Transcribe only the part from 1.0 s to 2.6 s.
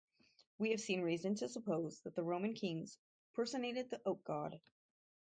reason to suppose that the Roman